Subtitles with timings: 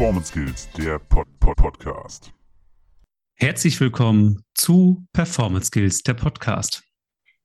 [0.00, 2.32] Performance Skills, der Pod -Pod Podcast.
[3.34, 6.82] Herzlich willkommen zu Performance Skills, der Podcast.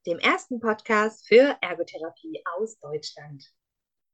[0.08, 3.44] Dem ersten Podcast für Ergotherapie aus Deutschland.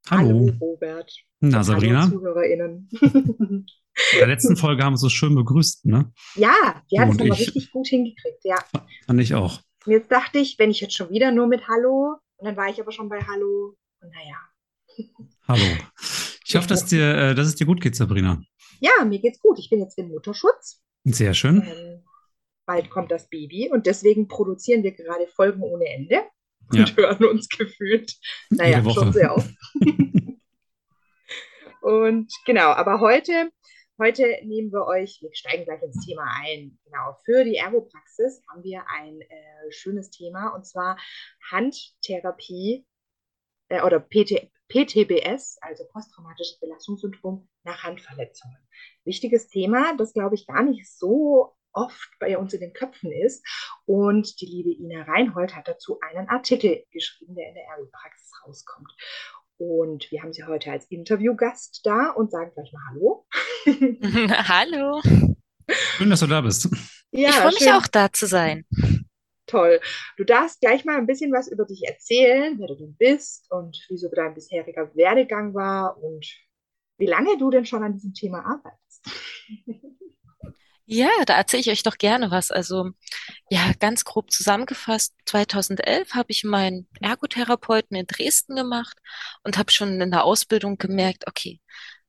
[0.09, 0.29] Hallo.
[0.29, 1.13] Hallo Robert.
[1.39, 2.01] Na, Sabrina.
[2.01, 2.89] Hallo ZuhörerInnen.
[2.99, 3.65] In
[4.17, 6.11] der letzten Folge haben wir uns so schön begrüßt, ne?
[6.33, 7.47] ja, wir haben es ich.
[7.47, 8.57] richtig gut hingekriegt, ja.
[9.05, 9.61] Fand ich auch.
[9.85, 12.69] Und jetzt dachte ich, wenn ich jetzt schon wieder nur mit Hallo, und dann war
[12.69, 15.27] ich aber schon bei Hallo, und naja.
[15.47, 15.77] Hallo.
[16.51, 18.43] Ich hoffe, dass, dir, äh, dass es dir gut geht, Sabrina.
[18.81, 19.57] Ja, mir geht's gut.
[19.57, 20.83] Ich bin jetzt im Mutterschutz.
[21.05, 21.63] Sehr schön.
[21.65, 22.03] Ähm,
[22.65, 26.23] bald kommt das Baby und deswegen produzieren wir gerade Folgen ohne Ende
[26.69, 26.97] und Ja.
[26.97, 28.17] hören uns gefühlt,
[28.49, 29.49] naja, schon sehr oft.
[31.81, 33.49] und genau, aber heute,
[33.97, 36.77] heute nehmen wir euch, wir steigen gleich ins Thema ein.
[36.83, 40.97] Genau, für die Ergopraxis haben wir ein äh, schönes Thema und zwar
[41.49, 42.85] Handtherapie
[43.69, 48.57] äh, oder PT, PTBS, also posttraumatisches Belastungssyndrom nach Handverletzungen.
[49.03, 53.45] Wichtiges Thema, das glaube ich gar nicht so oft bei uns in den Köpfen ist.
[53.85, 58.91] Und die liebe Ina Reinhold hat dazu einen Artikel geschrieben, der in der Ergopraxis rauskommt.
[59.57, 63.27] Und wir haben sie heute als Interviewgast da und sagen gleich mal Hallo.
[64.47, 65.01] Hallo.
[65.69, 66.69] Schön, dass du da bist.
[67.11, 67.73] Ja, ich freue mich schön.
[67.73, 68.65] auch da zu sein.
[69.51, 69.81] Toll.
[70.15, 73.77] Du darfst gleich mal ein bisschen was über dich erzählen, wer du denn bist und
[73.89, 76.25] wie so dein bisheriger Werdegang war und
[76.97, 79.05] wie lange du denn schon an diesem Thema arbeitest.
[80.85, 82.51] Ja, da erzähle ich euch doch gerne was.
[82.51, 82.91] Also,
[83.49, 88.97] ja, ganz grob zusammengefasst, 2011 habe ich meinen Ergotherapeuten in Dresden gemacht
[89.43, 91.61] und habe schon in der Ausbildung gemerkt, okay,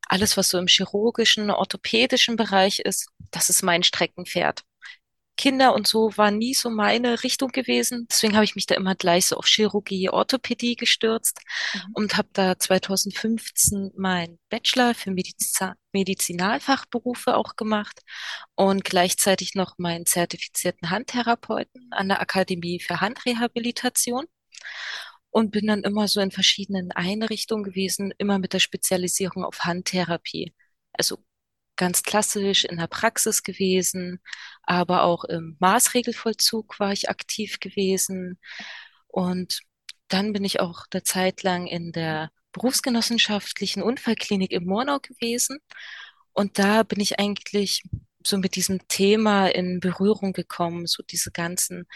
[0.09, 4.65] alles, was so im chirurgischen, orthopädischen Bereich ist, das ist mein Streckenpferd.
[5.43, 8.07] Kinder und so war nie so meine Richtung gewesen.
[8.11, 11.41] Deswegen habe ich mich da immer gleich so auf Chirurgie, Orthopädie gestürzt
[11.75, 11.81] Mhm.
[11.95, 18.01] und habe da 2015 meinen Bachelor für Mediza Medizinalfachberufe auch gemacht
[18.55, 24.27] und gleichzeitig noch meinen zertifizierten Handtherapeuten an der Akademie für Handrehabilitation
[25.31, 30.55] und bin dann immer so in verschiedenen Einrichtungen gewesen, immer mit der Spezialisierung auf Handtherapie.
[30.93, 31.19] Also
[31.83, 34.21] ganz klassisch in der Praxis gewesen,
[34.63, 38.39] aber auch im Maßregelvollzug war ich aktiv gewesen.
[39.09, 39.63] Und
[40.07, 45.59] dann bin ich auch eine Zeit lang in der berufsgenossenschaftlichen Unfallklinik in Murnau gewesen.
[46.33, 47.83] Und da bin ich eigentlich
[48.25, 51.89] so mit diesem Thema in Berührung gekommen, so diese ganzen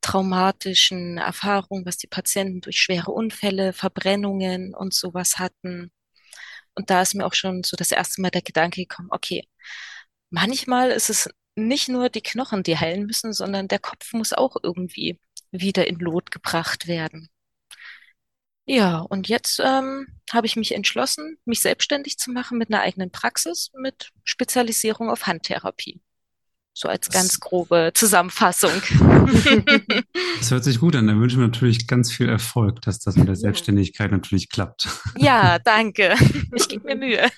[0.00, 5.90] traumatischen Erfahrungen, was die Patienten durch schwere Unfälle, Verbrennungen und sowas hatten.
[6.74, 9.46] Und da ist mir auch schon so das erste Mal der Gedanke gekommen, okay,
[10.30, 14.56] manchmal ist es nicht nur die Knochen, die heilen müssen, sondern der Kopf muss auch
[14.62, 15.20] irgendwie
[15.52, 17.30] wieder in Lot gebracht werden.
[18.66, 23.10] Ja, und jetzt ähm, habe ich mich entschlossen, mich selbstständig zu machen mit einer eigenen
[23.10, 26.00] Praxis mit Spezialisierung auf Handtherapie.
[26.76, 28.72] So als Das- ganz grobe Zusammenfassung.
[30.38, 31.06] Das hört sich gut an.
[31.06, 33.36] Da wünschen wir natürlich ganz viel Erfolg, dass das mit der.
[33.36, 34.88] Selbstständigkeit natürlich klappt.
[35.18, 36.14] Ja, danke.
[36.54, 37.28] Ich gebe mir Mühe.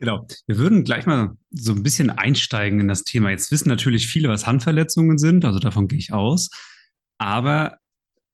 [0.00, 0.26] Genau.
[0.46, 3.30] Wir würden gleich mal so ein bisschen einsteigen in das Thema.
[3.30, 6.50] Jetzt wissen natürlich viele, was Handverletzungen sind, also davon gehe ich aus.
[7.18, 7.78] Aber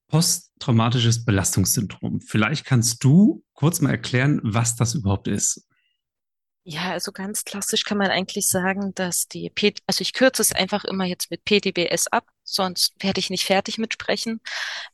[0.09, 2.21] posttraumatisches Belastungssyndrom.
[2.21, 5.67] Vielleicht kannst du kurz mal erklären, was das überhaupt ist.
[6.67, 10.53] Ja, also ganz klassisch kann man eigentlich sagen, dass die P also ich kürze es
[10.53, 14.41] einfach immer jetzt mit PTBS ab, sonst werde ich nicht fertig mit sprechen.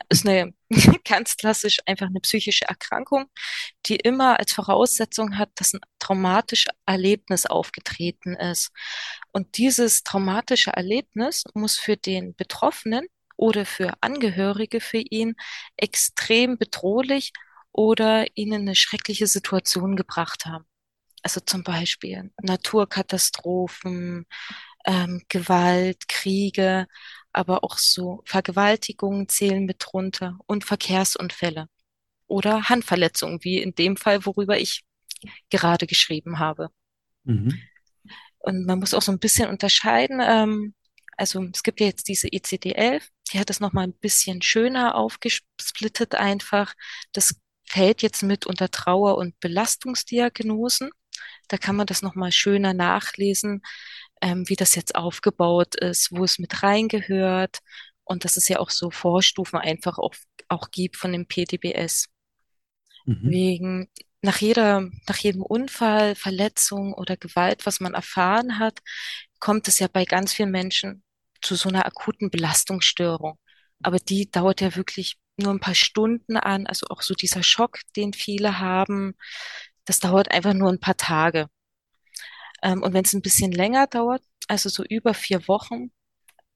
[0.08, 0.52] Ist eine
[1.08, 3.26] ganz klassisch einfach eine psychische Erkrankung,
[3.86, 8.70] die immer als Voraussetzung hat, dass ein traumatisches Erlebnis aufgetreten ist.
[9.32, 15.36] Und dieses traumatische Erlebnis muss für den Betroffenen oder für Angehörige für ihn
[15.76, 17.32] extrem bedrohlich
[17.72, 20.69] oder ihnen eine schreckliche Situation gebracht haben.
[21.22, 24.26] Also zum Beispiel Naturkatastrophen,
[24.86, 26.86] ähm, Gewalt, Kriege,
[27.32, 31.68] aber auch so Vergewaltigungen zählen mit drunter und Verkehrsunfälle
[32.26, 34.84] oder Handverletzungen, wie in dem Fall, worüber ich
[35.50, 36.70] gerade geschrieben habe.
[37.24, 37.60] Mhm.
[38.38, 40.20] Und man muss auch so ein bisschen unterscheiden.
[40.22, 40.74] Ähm,
[41.16, 46.14] also es gibt ja jetzt diese ICD-11, die hat das nochmal ein bisschen schöner aufgesplittet
[46.14, 46.74] einfach.
[47.12, 47.34] Das
[47.64, 50.90] fällt jetzt mit unter Trauer- und Belastungsdiagnosen.
[51.48, 53.62] Da kann man das nochmal schöner nachlesen,
[54.22, 57.58] ähm, wie das jetzt aufgebaut ist, wo es mit reingehört
[58.04, 60.14] und dass es ja auch so Vorstufen einfach auch,
[60.48, 62.08] auch gibt von dem PTBS.
[63.06, 63.30] Mhm.
[63.30, 63.88] Wegen
[64.22, 68.80] nach jeder, nach jedem Unfall, Verletzung oder Gewalt, was man erfahren hat,
[69.38, 71.02] kommt es ja bei ganz vielen Menschen
[71.40, 73.38] zu so einer akuten Belastungsstörung.
[73.82, 76.66] Aber die dauert ja wirklich nur ein paar Stunden an.
[76.66, 79.14] Also auch so dieser Schock, den viele haben,
[79.84, 81.48] das dauert einfach nur ein paar Tage.
[82.62, 85.90] Ähm, und wenn es ein bisschen länger dauert, also so über vier Wochen,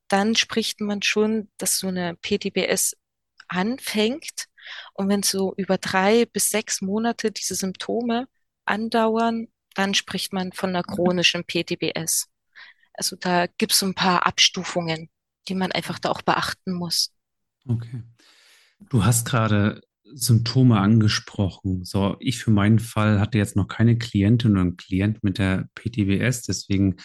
[0.08, 2.96] dann spricht man schon, dass so eine PTBS
[3.48, 4.46] anfängt.
[4.94, 8.28] Und wenn so über drei bis sechs Monate diese Symptome
[8.64, 12.28] andauern, dann spricht man von einer chronischen PTBS.
[12.94, 15.10] Also da gibt es so ein paar Abstufungen,
[15.48, 17.12] die man einfach da auch beachten muss.
[17.66, 18.02] Okay.
[18.88, 19.80] Du hast gerade
[20.14, 21.84] Symptome angesprochen.
[21.84, 25.68] So, ich für meinen Fall hatte jetzt noch keine Klientin oder einen Klient mit der
[25.74, 26.96] PTBS, deswegen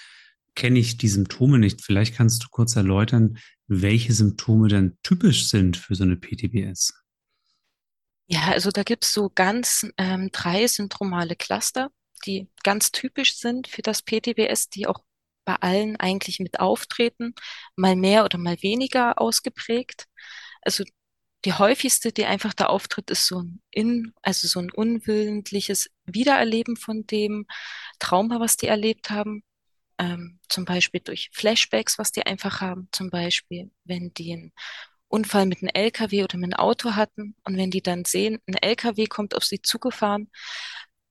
[0.56, 1.82] kenne ich die Symptome nicht.
[1.82, 6.94] Vielleicht kannst du kurz erläutern, welche Symptome denn typisch sind für so eine PTBS.
[8.28, 11.92] Ja, also da gibt es so ganz ähm, drei syndromale Cluster,
[12.26, 15.00] die ganz typisch sind für das PTBS, die auch
[15.46, 17.34] bei allen eigentlich mit auftreten,
[17.76, 20.06] mal mehr oder mal weniger ausgeprägt.
[20.62, 20.84] Also
[21.46, 26.76] die häufigste, die einfach da auftritt, ist so ein in, also so ein unwillentliches Wiedererleben
[26.76, 27.48] von dem
[28.00, 29.44] Trauma, was die erlebt haben.
[29.98, 32.90] Ähm, zum Beispiel durch Flashbacks, was die einfach haben.
[32.92, 34.54] Zum Beispiel, wenn die einen
[35.08, 38.56] Unfall mit einem LKW oder mit einem Auto hatten und wenn die dann sehen, ein
[38.56, 40.30] LKW kommt auf sie zugefahren,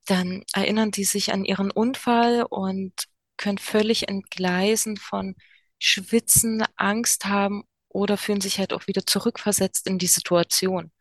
[0.06, 2.92] dann erinnern die sich an ihren Unfall und
[3.36, 5.36] können völlig entgleisen von
[5.78, 10.92] Schwitzen, Angst haben oder fühlen sich halt auch wieder zurückversetzt in die Situation.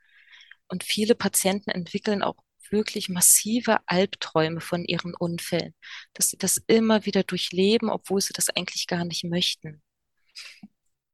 [0.67, 2.37] Und viele Patienten entwickeln auch
[2.69, 5.73] wirklich massive Albträume von ihren Unfällen,
[6.13, 9.81] dass sie das immer wieder durchleben, obwohl sie das eigentlich gar nicht möchten.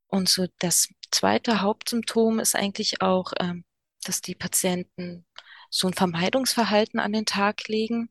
[0.08, 3.66] Und so das zweite Hauptsymptom ist eigentlich auch, ähm,
[4.04, 5.26] dass die Patienten
[5.69, 8.10] so ein Vermeidungsverhalten an den Tag legen.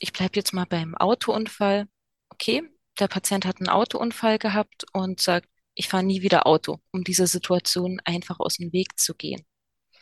[0.00, 1.86] Ich bleibe jetzt mal beim Autounfall.
[2.30, 2.62] Okay,
[2.98, 5.48] der Patient hat einen Autounfall gehabt und sagt,
[5.78, 9.46] ich fahre nie wieder Auto, um dieser Situation einfach aus dem Weg zu gehen.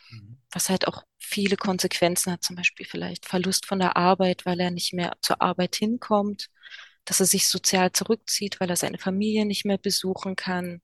[0.09, 0.39] Mhm.
[0.51, 4.71] Was halt auch viele Konsequenzen hat, zum Beispiel vielleicht Verlust von der Arbeit, weil er
[4.71, 6.47] nicht mehr zur Arbeit hinkommt,
[7.05, 10.81] dass er sich sozial zurückzieht, weil er seine Familie nicht mehr besuchen kann.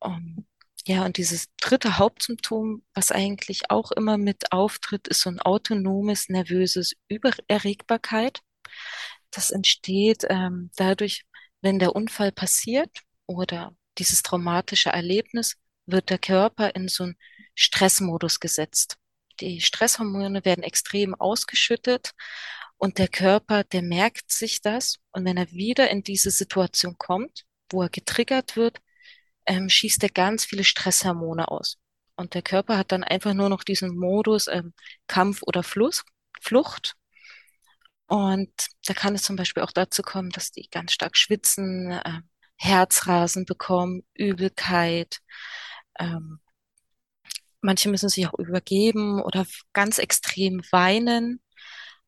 [0.00, 0.46] Um,
[0.86, 6.30] ja, und dieses dritte Hauptsymptom, was eigentlich auch immer mit auftritt, ist so ein autonomes,
[6.30, 8.40] nervöses Übererregbarkeit.
[9.30, 11.24] Das entsteht ähm, dadurch,
[11.60, 12.90] wenn der Unfall passiert
[13.26, 15.56] oder dieses traumatische Erlebnis,
[15.86, 17.16] wird der Körper in so einen
[17.54, 18.96] Stressmodus gesetzt.
[19.40, 22.12] Die Stresshormone werden extrem ausgeschüttet
[22.76, 27.44] und der Körper, der merkt sich das und wenn er wieder in diese Situation kommt,
[27.70, 28.78] wo er getriggert wird,
[29.46, 31.78] ähm, schießt er ganz viele Stresshormone aus.
[32.16, 34.72] Und der Körper hat dann einfach nur noch diesen Modus ähm,
[35.08, 36.04] Kampf oder Fluss,
[36.40, 36.94] Flucht.
[38.06, 38.52] Und
[38.86, 42.20] da kann es zum Beispiel auch dazu kommen, dass die ganz stark schwitzen, äh,
[42.56, 45.18] Herzrasen bekommen, Übelkeit.
[45.98, 46.40] Ähm,
[47.60, 51.40] manche müssen sich auch übergeben oder ganz extrem weinen.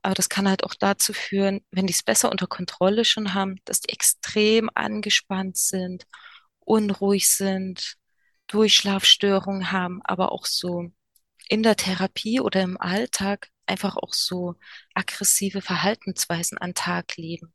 [0.02, 3.56] Aber das kann halt auch dazu führen, wenn die es besser unter Kontrolle schon haben,
[3.64, 6.06] dass die extrem angespannt sind,
[6.60, 7.96] unruhig sind,
[8.46, 10.92] Durchschlafstörungen haben, aber auch so
[11.48, 14.54] in der Therapie oder im Alltag einfach auch so
[14.94, 17.52] aggressive Verhaltensweisen an Tag leben,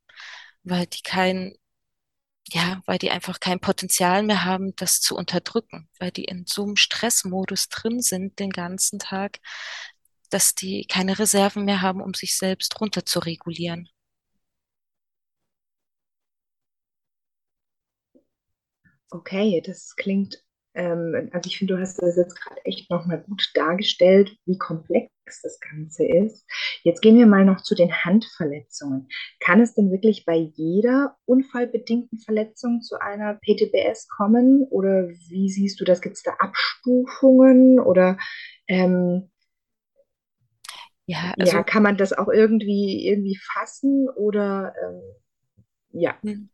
[0.64, 1.56] weil die kein
[2.50, 6.64] ja, weil die einfach kein Potenzial mehr haben, das zu unterdrücken, weil die in so
[6.64, 9.40] einem Stressmodus drin sind den ganzen Tag,
[10.30, 13.90] dass die keine Reserven mehr haben, um sich selbst runter zu regulieren.
[19.12, 20.42] Okay, das klingt
[20.74, 25.12] ähm, also ich finde, du hast das jetzt gerade echt nochmal gut dargestellt, wie komplex
[25.40, 26.46] das Ganze ist.
[26.84, 29.08] Jetzt gehen wir mal noch zu den Handverletzungen.
[29.40, 34.68] Kann es denn wirklich bei jeder unfallbedingten Verletzung zu einer PTBS kommen?
[34.70, 36.02] Oder wie siehst du das?
[36.02, 37.80] Gibt es da Abstufungen?
[37.80, 38.18] Oder
[38.68, 39.32] ähm,
[41.06, 44.10] ja, also, ja, kann man das auch irgendwie, irgendwie fassen?
[44.10, 45.02] Oder ähm,
[45.92, 46.18] ja.
[46.22, 46.50] Hm.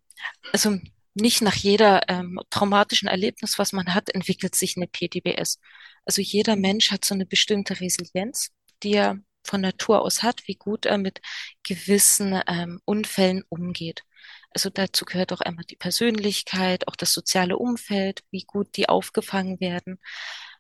[0.51, 0.77] Also
[1.19, 5.59] nicht nach jeder ähm, traumatischen Erlebnis, was man hat, entwickelt sich eine PTBS.
[6.05, 8.51] Also jeder Mensch hat so eine bestimmte Resilienz,
[8.83, 11.21] die er von Natur aus hat, wie gut er mit
[11.63, 14.03] gewissen ähm, Unfällen umgeht.
[14.51, 19.59] Also dazu gehört auch einmal die Persönlichkeit, auch das soziale Umfeld, wie gut die aufgefangen
[19.59, 19.99] werden.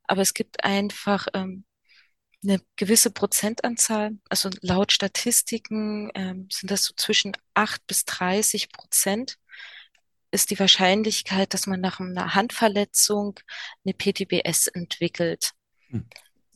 [0.03, 1.65] Aber es gibt einfach ähm,
[2.43, 9.37] eine gewisse Prozentanzahl, also laut Statistiken ähm, sind das so zwischen acht bis 30 Prozent,
[10.31, 13.39] ist die Wahrscheinlichkeit, dass man nach einer Handverletzung
[13.83, 15.51] eine PTBS entwickelt.
[15.89, 16.07] Hm.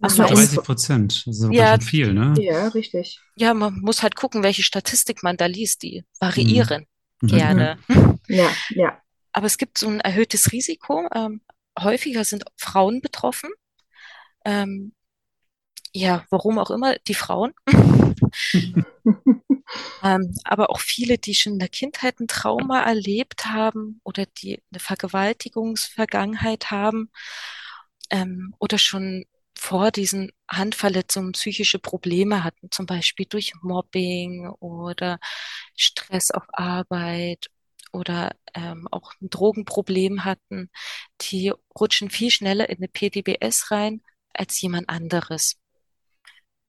[0.02, 2.34] Also 30 Prozent, das ist ja, schon viel, ne?
[2.40, 3.20] Ja, richtig.
[3.36, 5.84] Ja, man muss halt gucken, welche Statistik man da liest.
[5.84, 6.88] Die variieren
[7.22, 7.28] mhm.
[7.28, 7.78] gerne.
[8.28, 9.02] Ja, ja.
[9.32, 11.08] Aber es gibt so ein erhöhtes Risiko.
[11.14, 11.42] Ähm,
[11.80, 13.50] häufiger sind Frauen betroffen.
[14.44, 14.94] Ähm,
[15.94, 17.54] ja, warum auch immer, die Frauen.
[20.04, 24.62] Ähm, aber auch viele, die schon in der Kindheit ein Trauma erlebt haben oder die
[24.72, 27.10] eine Vergewaltigungsvergangenheit haben
[28.10, 29.26] ähm, oder schon
[29.62, 35.20] vor diesen Handverletzungen psychische Probleme hatten, zum Beispiel durch Mobbing oder
[35.76, 37.52] Stress auf Arbeit
[37.92, 40.72] oder ähm, auch ein Drogenproblem hatten,
[41.22, 44.02] die rutschen viel schneller in eine PTBS rein
[44.34, 45.58] als jemand anderes.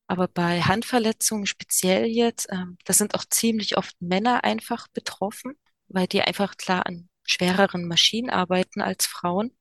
[0.07, 5.55] Aber bei Handverletzungen speziell jetzt, ähm, da sind auch ziemlich oft Männer einfach betroffen,
[5.89, 9.57] weil die einfach klar an schwereren Maschinen arbeiten als Frauen.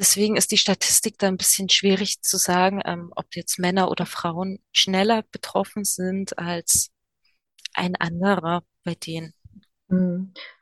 [0.00, 4.06] Deswegen ist die Statistik da ein bisschen schwierig zu sagen, ähm, ob jetzt Männer oder
[4.06, 6.90] Frauen schneller betroffen sind als
[7.74, 9.34] ein anderer bei denen.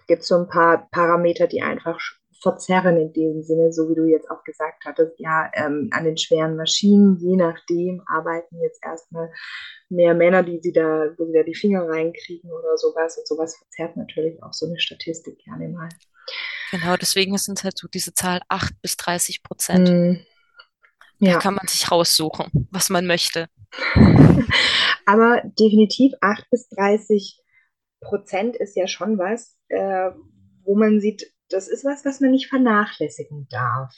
[0.00, 2.00] Es gibt so ein paar Parameter, die einfach
[2.42, 6.16] verzerren in dem Sinne, so wie du jetzt auch gesagt hattest, ja, ähm, an den
[6.16, 9.30] schweren Maschinen, je nachdem, arbeiten jetzt erstmal
[9.88, 13.18] mehr Männer, die sie da, wo sie da die Finger reinkriegen oder sowas.
[13.18, 15.88] Und sowas verzerrt natürlich auch so eine Statistik gerne mal.
[16.70, 19.88] Genau, deswegen sind es halt so diese Zahl 8 bis 30 Prozent.
[19.88, 20.26] Hm.
[21.20, 23.48] Da Ja, kann man sich raussuchen, was man möchte.
[25.06, 27.40] aber definitiv 8 bis 30
[28.00, 30.10] Prozent ist ja schon was, äh,
[30.64, 33.92] wo man sieht, das ist was, was man nicht vernachlässigen darf.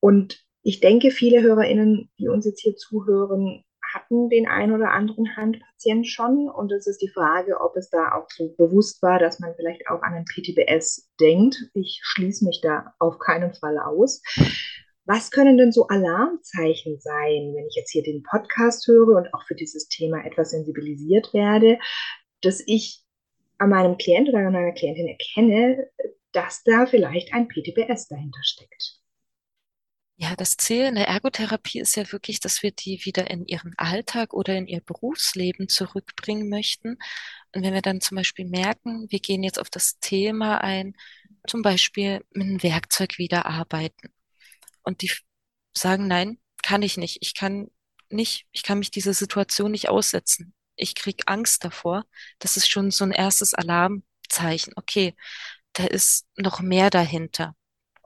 [0.00, 5.36] Und ich denke, viele HörerInnen, die uns jetzt hier zuhören, hatten den ein oder anderen
[5.36, 6.48] Handpatient schon.
[6.48, 9.88] Und es ist die Frage, ob es da auch so bewusst war, dass man vielleicht
[9.88, 11.56] auch an ein PTBS denkt.
[11.74, 14.22] Ich schließe mich da auf keinen Fall aus.
[15.04, 19.42] Was können denn so Alarmzeichen sein, wenn ich jetzt hier den Podcast höre und auch
[19.46, 21.78] für dieses Thema etwas sensibilisiert werde,
[22.42, 23.02] dass ich
[23.56, 25.88] an meinem Klient oder an meiner Klientin erkenne,
[26.32, 28.97] dass da vielleicht ein PTBS dahinter steckt?
[30.20, 33.74] Ja, das Ziel in der Ergotherapie ist ja wirklich, dass wir die wieder in ihren
[33.78, 36.98] Alltag oder in ihr Berufsleben zurückbringen möchten.
[37.54, 40.94] Und wenn wir dann zum Beispiel merken, wir gehen jetzt auf das Thema ein,
[41.46, 44.12] zum Beispiel mit einem Werkzeug wieder arbeiten.
[44.82, 45.12] Und die
[45.76, 47.18] sagen, nein, kann ich nicht.
[47.20, 47.68] Ich kann
[48.10, 50.52] nicht, ich kann mich dieser Situation nicht aussetzen.
[50.74, 52.04] Ich krieg Angst davor.
[52.40, 54.72] Das ist schon so ein erstes Alarmzeichen.
[54.76, 55.14] Okay,
[55.74, 57.54] da ist noch mehr dahinter.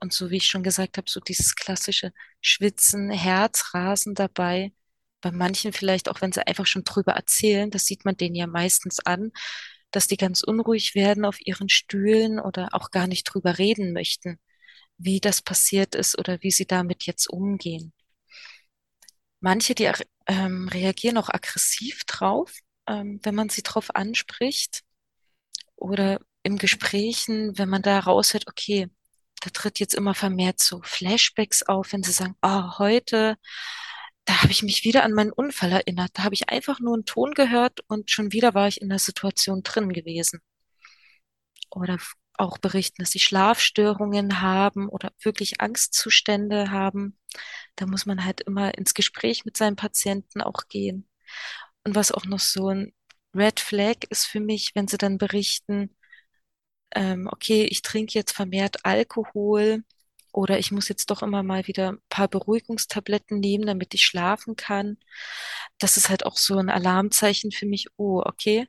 [0.03, 4.73] Und so wie ich schon gesagt habe, so dieses klassische Schwitzen, Herzrasen dabei.
[5.21, 8.49] Bei manchen vielleicht auch, wenn sie einfach schon drüber erzählen, das sieht man denen ja
[8.49, 9.31] meistens an,
[9.93, 14.41] dass die ganz unruhig werden auf ihren Stühlen oder auch gar nicht drüber reden möchten,
[14.99, 17.93] wie das passiert ist oder wie sie damit jetzt umgehen.
[19.39, 19.89] Manche, die
[20.27, 22.53] ähm, reagieren auch aggressiv drauf,
[22.89, 24.83] ähm, wenn man sie drauf anspricht
[25.77, 28.91] oder im Gesprächen, wenn man da raushört, okay,
[29.43, 33.37] da tritt jetzt immer vermehrt so Flashbacks auf, wenn sie sagen, ah, heute,
[34.25, 36.11] da habe ich mich wieder an meinen Unfall erinnert.
[36.15, 39.01] Da habe ich einfach nur einen Ton gehört und schon wieder war ich in der
[39.01, 40.41] Situation drin gewesen.
[41.71, 41.99] Oder
[42.35, 47.19] auch berichten, dass sie Schlafstörungen haben oder wirklich Angstzustände haben.
[47.75, 51.09] Da muss man halt immer ins Gespräch mit seinem Patienten auch gehen.
[51.85, 52.95] Und was auch noch so ein
[53.35, 55.97] Red Flag ist für mich, wenn sie dann berichten,
[56.95, 59.85] ähm, okay, ich trinke jetzt vermehrt Alkohol
[60.33, 64.57] oder ich muss jetzt doch immer mal wieder ein paar Beruhigungstabletten nehmen, damit ich schlafen
[64.57, 64.97] kann.
[65.79, 67.89] Das ist halt auch so ein Alarmzeichen für mich.
[67.97, 68.67] Oh, okay,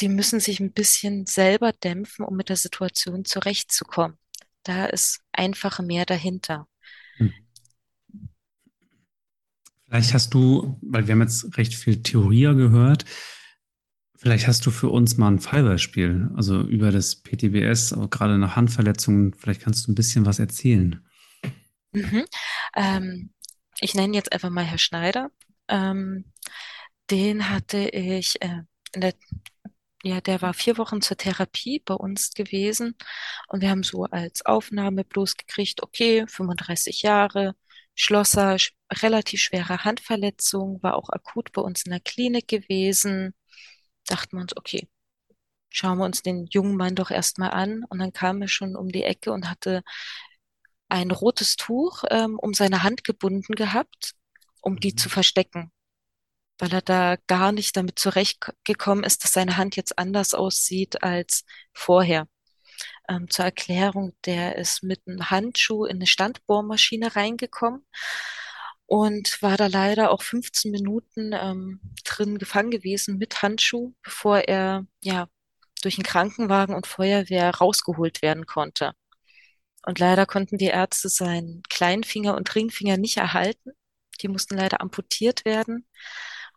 [0.00, 4.18] die müssen sich ein bisschen selber dämpfen, um mit der Situation zurechtzukommen.
[4.62, 6.68] Da ist einfach mehr dahinter.
[7.16, 7.32] Hm.
[9.86, 13.04] Vielleicht hast du, weil wir haben jetzt recht viel Theorie gehört,
[14.26, 18.56] vielleicht hast du für uns mal ein Fallbeispiel, also über das PTBS, aber gerade nach
[18.56, 21.00] Handverletzungen, vielleicht kannst du ein bisschen was erzählen.
[21.92, 22.24] Mhm.
[22.74, 23.32] Ähm,
[23.80, 25.30] ich nenne jetzt einfach mal Herr Schneider.
[25.68, 26.32] Ähm,
[27.10, 28.62] den hatte ich äh,
[28.96, 29.14] der,
[30.04, 32.96] ja, der war vier Wochen zur Therapie bei uns gewesen
[33.48, 37.56] und wir haben so als Aufnahme bloß gekriegt, okay, 35 Jahre,
[37.94, 43.34] Schlosser, sch- relativ schwere Handverletzung, war auch akut bei uns in der Klinik gewesen.
[44.06, 44.88] Dachten wir uns, okay,
[45.70, 47.84] schauen wir uns den jungen Mann doch erstmal an.
[47.88, 49.82] Und dann kam er schon um die Ecke und hatte
[50.88, 54.14] ein rotes Tuch ähm, um seine Hand gebunden gehabt,
[54.60, 55.72] um die zu verstecken,
[56.58, 61.44] weil er da gar nicht damit zurechtgekommen ist, dass seine Hand jetzt anders aussieht als
[61.72, 62.28] vorher.
[63.08, 67.84] Ähm, zur Erklärung, der ist mit einem Handschuh in eine Standbohrmaschine reingekommen
[68.86, 74.86] und war da leider auch 15 Minuten ähm, drin gefangen gewesen mit Handschuh, bevor er
[75.02, 75.28] ja
[75.82, 78.92] durch einen Krankenwagen und Feuerwehr rausgeholt werden konnte.
[79.84, 83.72] Und leider konnten die Ärzte seinen Kleinfinger und Ringfinger nicht erhalten.
[84.20, 85.86] Die mussten leider amputiert werden.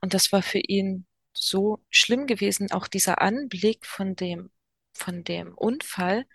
[0.02, 4.52] Und das war für ihn so schlimm gewesen, auch dieser Anblick von dem,
[4.94, 6.26] von dem Unfall,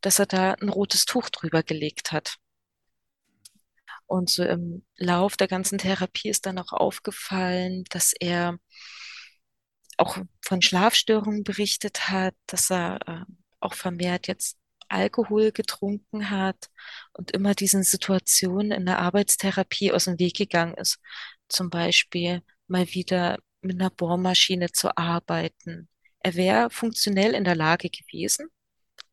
[0.00, 2.36] dass er da ein rotes Tuch drüber gelegt hat.
[4.06, 8.58] Und so im Lauf der ganzen Therapie ist dann auch aufgefallen, dass er
[9.96, 13.24] auch von Schlafstörungen berichtet hat, dass er äh,
[13.60, 14.58] auch vermehrt jetzt
[14.88, 16.68] Alkohol getrunken hat
[17.12, 20.98] und immer diesen Situationen in der Arbeitstherapie aus dem Weg gegangen ist.
[21.48, 25.88] Zum Beispiel mal wieder mit einer Bohrmaschine zu arbeiten.
[26.20, 28.48] Er wäre funktionell in der Lage gewesen,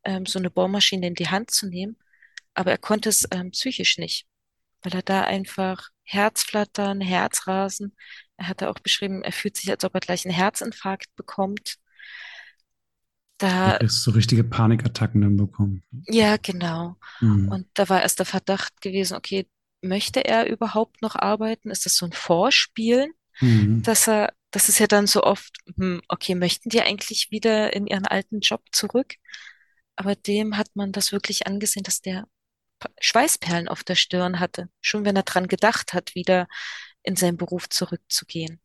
[0.03, 1.97] ähm, so eine Bohrmaschine in die Hand zu nehmen,
[2.53, 4.27] aber er konnte es ähm, psychisch nicht,
[4.83, 7.95] weil er da einfach Herzflattern, Herzrasen,
[8.37, 11.77] er hatte auch beschrieben, er fühlt sich, als ob er gleich einen Herzinfarkt bekommt.
[13.37, 15.83] Da ist so richtige Panikattacken dann bekommen.
[16.07, 16.95] Ja, genau.
[17.21, 17.49] Mhm.
[17.49, 19.47] Und da war erst der Verdacht gewesen, okay,
[19.81, 21.71] möchte er überhaupt noch arbeiten?
[21.71, 23.81] Ist das so ein Vorspielen, mhm.
[23.83, 27.87] dass er, das ist ja dann so oft, hm, okay, möchten die eigentlich wieder in
[27.87, 29.15] ihren alten Job zurück?
[29.95, 32.27] Aber dem hat man das wirklich angesehen, dass der
[32.99, 36.47] Schweißperlen auf der Stirn hatte, schon wenn er dran gedacht hat, wieder
[37.03, 38.59] in seinen Beruf zurückzugehen.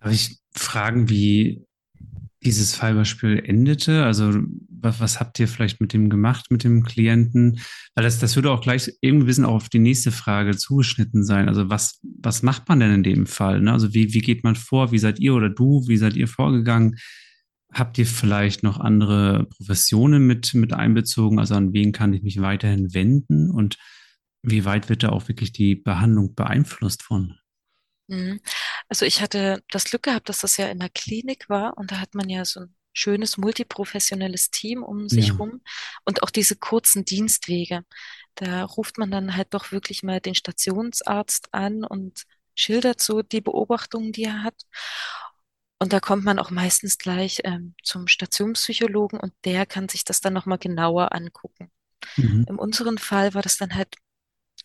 [0.00, 1.66] Darf ich fragen, wie
[2.44, 4.04] dieses Fallbeispiel endete?
[4.04, 4.34] Also
[4.68, 7.60] was, was, habt ihr vielleicht mit dem gemacht, mit dem Klienten?
[7.94, 11.24] Weil das, das würde auch gleich irgendwie ein bisschen auch auf die nächste Frage zugeschnitten
[11.24, 11.48] sein.
[11.48, 13.60] Also was, was macht man denn in dem Fall?
[13.62, 13.72] Ne?
[13.72, 14.92] Also wie, wie geht man vor?
[14.92, 16.96] Wie seid ihr oder du, wie seid ihr vorgegangen?
[17.74, 21.38] Habt ihr vielleicht noch andere Professionen mit, mit einbezogen?
[21.38, 23.50] Also an wen kann ich mich weiterhin wenden?
[23.50, 23.78] Und
[24.42, 27.38] wie weit wird da auch wirklich die Behandlung beeinflusst von?
[28.06, 28.40] Mhm.
[28.88, 32.00] Also ich hatte das Glück gehabt, dass das ja in der Klinik war und da
[32.00, 35.34] hat man ja so ein schönes multiprofessionelles Team um sich ja.
[35.34, 35.60] rum
[36.04, 37.84] und auch diese kurzen Dienstwege.
[38.36, 42.22] Da ruft man dann halt doch wirklich mal den Stationsarzt an und
[42.54, 44.62] schildert so die Beobachtungen, die er hat.
[45.78, 50.20] Und da kommt man auch meistens gleich ähm, zum Stationspsychologen und der kann sich das
[50.20, 51.70] dann nochmal genauer angucken.
[52.16, 52.46] Mhm.
[52.48, 53.94] In unserem Fall war das dann halt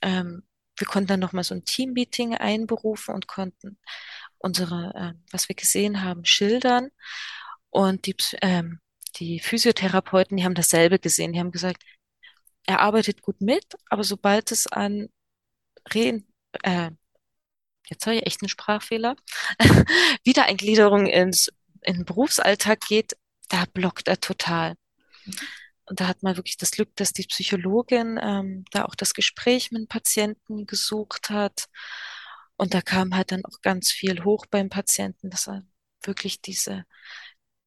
[0.01, 0.43] ähm,
[0.79, 3.77] wir konnten dann nochmal so ein Teammeeting einberufen und konnten
[4.37, 6.89] unsere, äh, was wir gesehen haben, schildern.
[7.69, 8.79] Und die, ähm,
[9.17, 11.33] die Physiotherapeuten, die haben dasselbe gesehen.
[11.33, 11.83] Die haben gesagt,
[12.65, 15.09] er arbeitet gut mit, aber sobald es an
[15.93, 16.23] Re
[16.63, 16.91] äh,
[17.89, 19.15] jetzt habe ich echt einen Sprachfehler,
[20.23, 21.49] Wiedereingliederung ins
[21.81, 23.15] in den Berufsalltag geht,
[23.49, 24.75] da blockt er total.
[25.85, 29.71] Und da hat man wirklich das Glück, dass die Psychologin ähm, da auch das Gespräch
[29.71, 31.65] mit dem Patienten gesucht hat.
[32.57, 35.63] Und da kam halt dann auch ganz viel hoch beim Patienten, dass er
[36.03, 36.85] wirklich diese,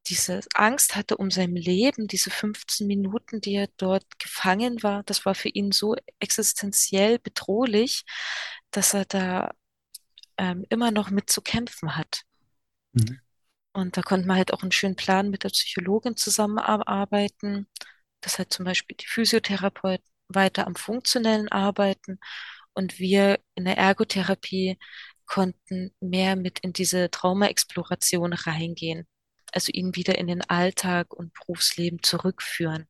[0.07, 5.03] diese Angst hatte um sein Leben, diese 15 Minuten, die er dort gefangen war.
[5.05, 8.05] Das war für ihn so existenziell bedrohlich,
[8.71, 9.53] dass er da
[10.39, 12.23] ähm, immer noch mit zu kämpfen hat.
[12.93, 13.21] Mhm.
[13.73, 17.67] Und da konnte man halt auch einen schönen Plan mit der Psychologin zusammenarbeiten
[18.23, 22.19] dass halt zum Beispiel die Physiotherapeuten weiter am Funktionellen arbeiten
[22.73, 24.79] und wir in der Ergotherapie
[25.27, 29.07] konnten mehr mit in diese Traumaexploration reingehen,
[29.53, 32.87] also ihn wieder in den Alltag und Berufsleben zurückführen.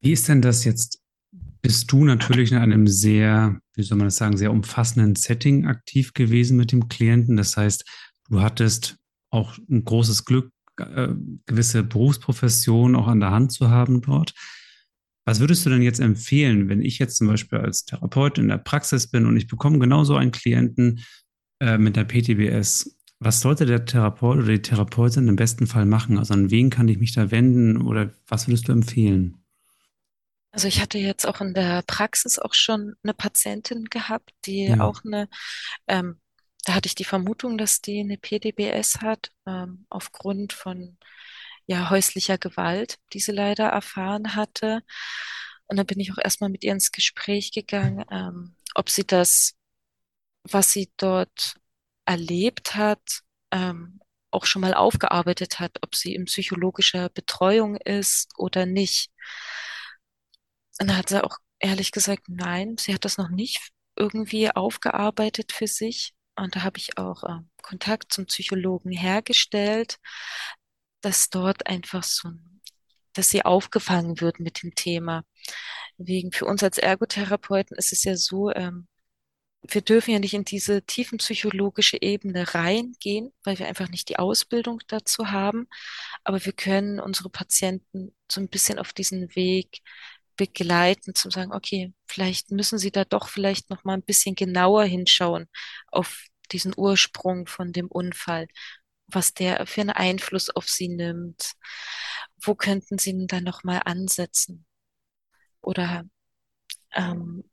[0.00, 1.00] Wie ist denn das jetzt?
[1.62, 6.12] Bist du natürlich in einem sehr, wie soll man das sagen, sehr umfassenden Setting aktiv
[6.12, 7.36] gewesen mit dem Klienten?
[7.36, 7.84] Das heißt,
[8.28, 8.96] du hattest
[9.30, 11.08] auch ein großes Glück, äh,
[11.46, 14.34] gewisse Berufsprofession auch an der Hand zu haben dort.
[15.26, 18.58] Was würdest du denn jetzt empfehlen, wenn ich jetzt zum Beispiel als Therapeut in der
[18.58, 21.00] Praxis bin und ich bekomme genauso einen Klienten
[21.60, 22.98] äh, mit der PTBS?
[23.20, 26.18] Was sollte der Therapeut oder die Therapeutin im besten Fall machen?
[26.18, 29.43] Also an wen kann ich mich da wenden oder was würdest du empfehlen?
[30.54, 34.80] Also ich hatte jetzt auch in der Praxis auch schon eine Patientin gehabt, die ja.
[34.80, 35.28] auch eine
[35.88, 36.20] ähm,
[36.64, 40.96] da hatte ich die Vermutung, dass die eine PDBS hat, ähm, aufgrund von
[41.66, 44.82] ja, häuslicher Gewalt, die sie leider erfahren hatte.
[45.66, 49.54] Und dann bin ich auch erstmal mit ihr ins Gespräch gegangen, ähm, ob sie das,
[50.42, 51.56] was sie dort
[52.06, 58.66] erlebt hat, ähm, auch schon mal aufgearbeitet hat, ob sie in psychologischer Betreuung ist oder
[58.66, 59.10] nicht.
[60.80, 65.52] Und dann hat sie auch ehrlich gesagt, nein, sie hat das noch nicht irgendwie aufgearbeitet
[65.52, 66.14] für sich.
[66.36, 69.98] Und da habe ich auch äh, Kontakt zum Psychologen hergestellt,
[71.00, 72.30] dass dort einfach so,
[73.12, 75.24] dass sie aufgefangen wird mit dem Thema.
[75.96, 78.88] Wegen für uns als Ergotherapeuten ist es ja so, ähm,
[79.66, 84.18] wir dürfen ja nicht in diese tiefen psychologische Ebene reingehen, weil wir einfach nicht die
[84.18, 85.68] Ausbildung dazu haben.
[86.22, 89.80] Aber wir können unsere Patienten so ein bisschen auf diesen Weg
[90.36, 94.84] begleiten, zu sagen, okay, vielleicht müssen Sie da doch vielleicht noch mal ein bisschen genauer
[94.84, 95.48] hinschauen
[95.88, 98.48] auf diesen Ursprung von dem Unfall,
[99.08, 101.52] was der für einen Einfluss auf Sie nimmt.
[102.42, 104.66] Wo könnten Sie denn da noch mal ansetzen?
[105.60, 106.04] Oder
[106.94, 107.44] ähm,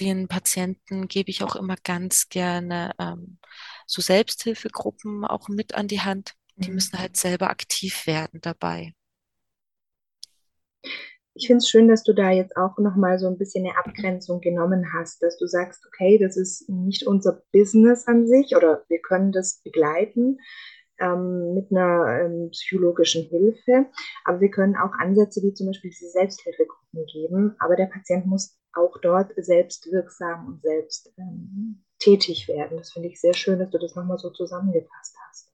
[0.00, 3.38] den Patienten gebe ich auch immer ganz gerne ähm,
[3.86, 6.34] so Selbsthilfegruppen auch mit an die Hand.
[6.64, 6.72] Die Mhm.
[6.72, 8.94] müssen halt selber aktiv werden dabei.
[11.38, 14.40] Ich finde es schön, dass du da jetzt auch nochmal so ein bisschen eine Abgrenzung
[14.40, 19.00] genommen hast, dass du sagst, okay, das ist nicht unser Business an sich oder wir
[19.00, 20.38] können das begleiten
[20.98, 23.84] ähm, mit einer ähm, psychologischen Hilfe,
[24.24, 28.58] aber wir können auch Ansätze wie zum Beispiel diese Selbsthilfegruppen geben, aber der Patient muss
[28.72, 32.78] auch dort selbst wirksam und selbst ähm, tätig werden.
[32.78, 35.45] Das finde ich sehr schön, dass du das nochmal so zusammengefasst hast.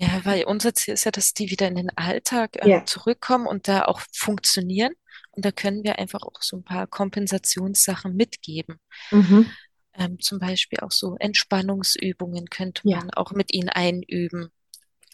[0.00, 2.86] Ja, weil unser Ziel ist ja, dass die wieder in den Alltag ähm, Ja.
[2.86, 4.92] zurückkommen und da auch funktionieren.
[5.32, 8.78] Und da können wir einfach auch so ein paar Kompensationssachen mitgeben.
[9.10, 9.46] Mhm.
[9.94, 12.98] Ähm, zum Beispiel auch so Entspannungsübungen könnte Ja.
[12.98, 14.50] man auch mit ihnen einüben.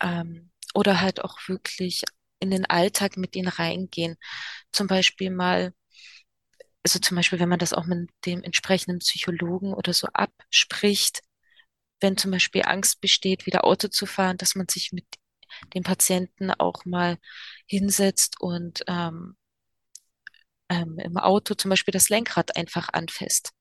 [0.03, 2.03] Ähm, oder halt auch wirklich
[2.41, 4.17] in den Alltag mit ihnen reingehen.
[4.73, 5.73] Zum Beispiel mal,
[6.83, 11.23] also zum Beispiel, wenn man das auch mit dem entsprechenden Psychologen oder so abspricht,
[12.01, 15.07] wenn zum Beispiel Angst besteht, wieder Auto zu fahren, dass man sich mit
[15.75, 17.19] dem Patienten auch mal
[17.67, 19.37] hinsetzt und ähm,
[20.69, 23.53] ähm, im Auto zum Beispiel das Lenkrad einfach anfasst.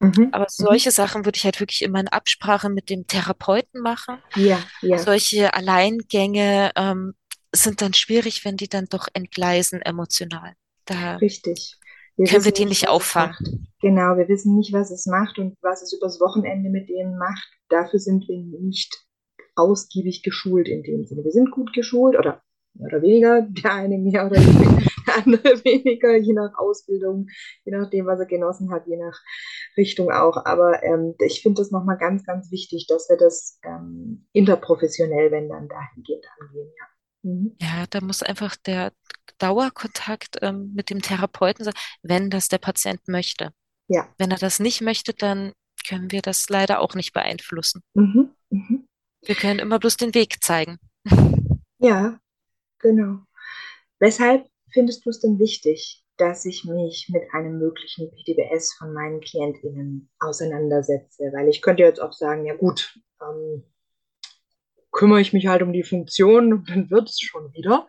[0.00, 0.32] Mhm.
[0.32, 0.66] Aber Mhm.
[0.66, 4.18] solche Sachen würde ich halt wirklich immer in Absprache mit dem Therapeuten machen.
[4.34, 7.14] Ja, ja, Solche Alleingänge ähm,
[7.54, 10.54] sind dann schwierig, wenn die dann doch entgleisen emotional.
[10.86, 11.78] Da richtig.
[12.16, 13.68] Wir können wir die nicht, nicht auffangen.
[13.80, 17.48] Genau, wir wissen nicht, was es macht und was es übers Wochenende mit denen macht.
[17.72, 19.06] Dafür sind wir nicht
[19.54, 21.24] ausgiebig geschult in dem Sinne.
[21.24, 22.42] Wir sind gut geschult oder
[22.74, 27.28] mehr oder weniger, der eine mehr oder der andere weniger, je nach Ausbildung,
[27.64, 29.18] je nachdem, was er genossen hat, je nach
[29.76, 30.44] Richtung auch.
[30.44, 35.48] Aber ähm, ich finde das nochmal ganz, ganz wichtig, dass wir das ähm, interprofessionell, wenn
[35.48, 36.72] dann dahingehend angehen.
[36.78, 36.86] Ja.
[37.22, 37.56] Mhm.
[37.60, 38.92] Ja, da muss einfach der
[39.38, 43.52] Dauerkontakt ähm, mit dem Therapeuten sein, wenn das der Patient möchte.
[43.88, 44.08] Ja.
[44.18, 45.52] Wenn er das nicht möchte, dann
[45.86, 47.82] können wir das leider auch nicht beeinflussen.
[47.94, 48.30] Mhm.
[48.50, 48.86] Mhm.
[49.22, 50.78] Wir können immer bloß den Weg zeigen.
[51.84, 52.20] Ja,
[52.78, 53.24] genau.
[53.98, 59.20] Weshalb findest du es denn wichtig, dass ich mich mit einem möglichen PTBS von meinen
[59.20, 61.32] KlientInnen auseinandersetze?
[61.32, 63.64] Weil ich könnte jetzt auch sagen, ja gut, ähm,
[64.92, 67.88] kümmere ich mich halt um die Funktion und dann wird es schon wieder.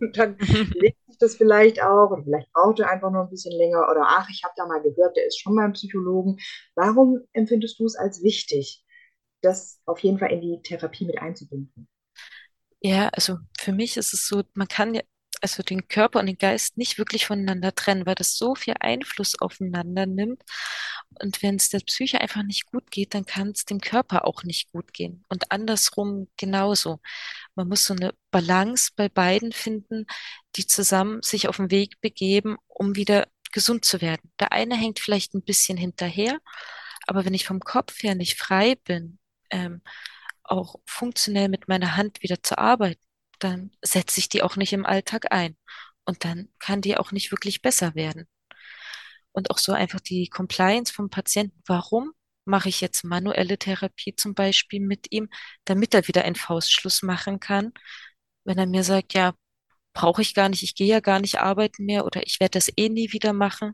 [0.00, 0.38] Und dann
[0.80, 4.04] legt sich das vielleicht auch und vielleicht braucht er einfach noch ein bisschen länger oder
[4.06, 6.38] ach, ich habe da mal gehört, der ist schon beim Psychologen.
[6.74, 8.84] Warum empfindest du es als wichtig,
[9.42, 11.88] das auf jeden Fall in die Therapie mit einzubinden?
[12.80, 15.02] Ja, also für mich ist es so, man kann ja
[15.44, 19.38] also den Körper und den Geist nicht wirklich voneinander trennen, weil das so viel Einfluss
[19.38, 20.42] aufeinander nimmt.
[21.20, 24.42] Und wenn es der Psyche einfach nicht gut geht, dann kann es dem Körper auch
[24.42, 25.22] nicht gut gehen.
[25.28, 27.00] Und andersrum genauso.
[27.54, 30.06] Man muss so eine Balance bei beiden finden,
[30.56, 34.32] die zusammen sich auf den Weg begeben, um wieder gesund zu werden.
[34.40, 36.38] Der eine hängt vielleicht ein bisschen hinterher,
[37.06, 39.18] aber wenn ich vom Kopf her nicht frei bin,
[39.50, 39.82] ähm,
[40.42, 43.04] auch funktionell mit meiner Hand wieder zu arbeiten,
[43.44, 45.56] dann setze ich die auch nicht im Alltag ein.
[46.04, 48.26] Und dann kann die auch nicht wirklich besser werden.
[49.32, 51.60] Und auch so einfach die Compliance vom Patienten.
[51.66, 52.12] Warum
[52.44, 55.28] mache ich jetzt manuelle Therapie zum Beispiel mit ihm,
[55.64, 57.72] damit er wieder einen Faustschluss machen kann?
[58.44, 59.34] Wenn er mir sagt, ja,
[59.94, 62.70] brauche ich gar nicht, ich gehe ja gar nicht arbeiten mehr oder ich werde das
[62.76, 63.72] eh nie wieder machen,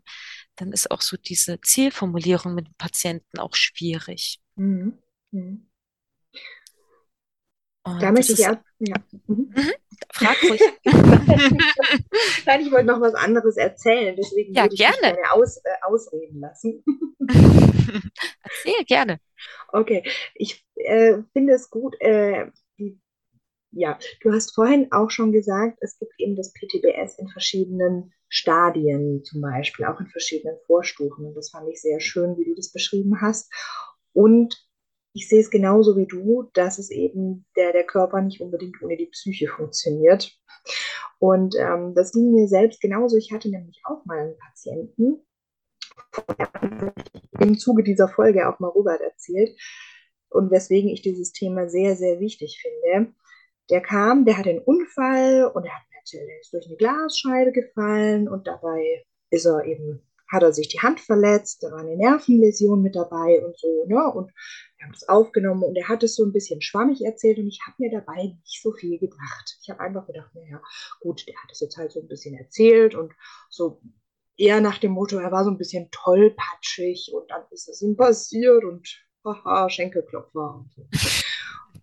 [0.55, 4.39] dann ist auch so diese Zielformulierung mit dem Patienten auch schwierig.
[4.55, 4.99] Mhm.
[5.31, 5.70] Mhm.
[7.83, 8.47] Und Da möchte ich ist,
[8.79, 8.95] ja.
[9.27, 9.53] Mhm.
[9.55, 9.71] Mhm.
[10.13, 10.61] frag ruhig.
[12.45, 14.97] Nein, ich wollte noch was anderes erzählen, deswegen Ja, würde ich gerne.
[15.01, 16.83] gerne aus, äh, ausreden lassen.
[18.43, 19.19] Erzähl gerne.
[19.71, 20.03] Okay,
[20.35, 22.99] ich äh, finde es gut, äh, die,
[23.71, 29.23] ja, du hast vorhin auch schon gesagt, es gibt eben das PTBS in verschiedenen Stadien,
[29.23, 31.25] zum Beispiel auch in verschiedenen Vorstufen.
[31.25, 33.51] Und das fand ich sehr schön, wie du das beschrieben hast.
[34.13, 34.57] Und
[35.13, 38.97] ich sehe es genauso wie du, dass es eben der, der Körper nicht unbedingt ohne
[38.97, 40.37] die Psyche funktioniert.
[41.19, 43.17] Und ähm, das ging mir selbst genauso.
[43.17, 45.21] Ich hatte nämlich auch mal einen Patienten,
[47.39, 49.57] im Zuge dieser Folge auch mal Robert erzählt
[50.29, 53.13] und weswegen ich dieses Thema sehr, sehr wichtig finde.
[53.69, 55.81] Der kam, der hatte einen Unfall und er hat
[56.41, 60.99] ist durch eine Glasscheibe gefallen und dabei ist er eben, hat er sich die Hand
[60.99, 64.11] verletzt, da war eine Nervenläsion mit dabei und so, ne?
[64.13, 64.31] Und
[64.77, 67.59] wir haben das aufgenommen und er hat es so ein bisschen schwammig erzählt und ich
[67.67, 69.57] habe mir dabei nicht so viel gedacht.
[69.61, 70.61] Ich habe einfach gedacht, naja,
[71.01, 73.13] gut, der hat es jetzt halt so ein bisschen erzählt und
[73.49, 73.81] so
[74.37, 77.95] eher nach dem Motto, er war so ein bisschen tollpatschig und dann ist es ihm
[77.95, 78.87] passiert und
[79.25, 80.87] haha, Schenkelklopfer und so.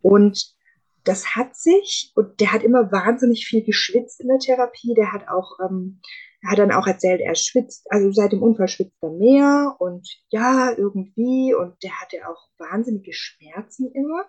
[0.02, 0.58] Und
[1.04, 4.94] das hat sich, und der hat immer wahnsinnig viel geschwitzt in der Therapie.
[4.94, 6.00] Der hat auch, ähm,
[6.42, 10.08] er hat dann auch erzählt, er schwitzt, also seit dem Unfall schwitzt er mehr und
[10.28, 11.54] ja, irgendwie.
[11.54, 14.24] Und der hatte auch wahnsinnige Schmerzen immer.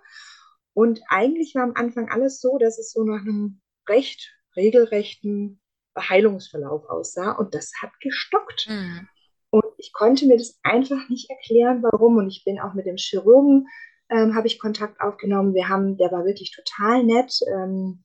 [0.74, 5.62] Und eigentlich war am Anfang alles so, dass es so nach einem recht regelrechten
[5.98, 7.34] Heilungsverlauf aussah.
[7.34, 8.68] Und das hat gestockt.
[8.70, 9.08] Mhm.
[9.52, 12.18] Und ich konnte mir das einfach nicht erklären, warum.
[12.18, 13.68] Und ich bin auch mit dem Chirurgen
[14.10, 15.54] ähm, habe ich Kontakt aufgenommen.
[15.54, 17.34] Wir haben, der war wirklich total nett.
[17.54, 18.04] Ähm,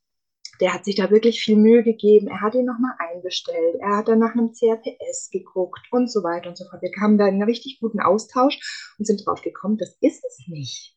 [0.61, 2.29] der hat sich da wirklich viel Mühe gegeben.
[2.29, 3.77] Er hat ihn nochmal einbestellt.
[3.81, 6.83] Er hat dann nach einem CRPS geguckt und so weiter und so fort.
[6.83, 8.59] Wir kamen da in einen richtig guten Austausch
[8.99, 10.97] und sind drauf gekommen, das ist es nicht.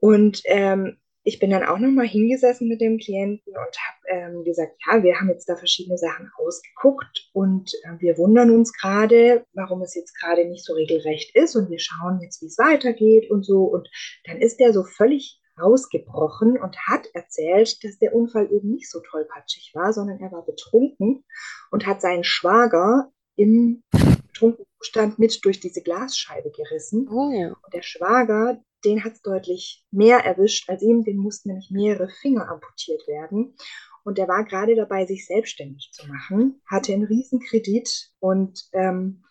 [0.00, 4.76] Und ähm, ich bin dann auch nochmal hingesessen mit dem Klienten und habe ähm, gesagt,
[4.86, 9.82] ja, wir haben jetzt da verschiedene Sachen ausgeguckt und äh, wir wundern uns gerade, warum
[9.82, 13.44] es jetzt gerade nicht so regelrecht ist und wir schauen jetzt, wie es weitergeht und
[13.44, 13.64] so.
[13.64, 13.88] Und
[14.26, 19.00] dann ist der so völlig rausgebrochen und hat erzählt, dass der Unfall eben nicht so
[19.00, 21.24] tollpatschig war, sondern er war betrunken
[21.70, 27.08] und hat seinen Schwager im betrunkenen Zustand mit durch diese Glasscheibe gerissen.
[27.10, 27.30] Oh.
[27.30, 31.04] Und der Schwager, den hat es deutlich mehr erwischt als ihm.
[31.04, 33.56] Den mussten nämlich mehrere Finger amputiert werden.
[34.04, 39.24] Und der war gerade dabei, sich selbstständig zu machen, hatte einen Riesenkredit und ähm,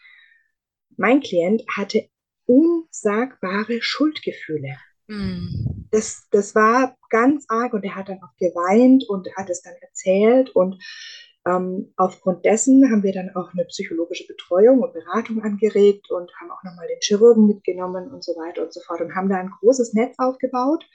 [0.97, 2.09] mein Klient hatte
[2.45, 4.77] unsagbare Schuldgefühle.
[5.07, 5.87] Mm.
[5.91, 9.75] Das, das war ganz arg und er hat dann auch geweint und hat es dann
[9.81, 10.77] erzählt und
[11.47, 16.51] ähm, aufgrund dessen haben wir dann auch eine psychologische Betreuung und Beratung angeregt und haben
[16.51, 19.51] auch nochmal den Chirurgen mitgenommen und so weiter und so fort und haben da ein
[19.59, 20.85] großes Netz aufgebaut,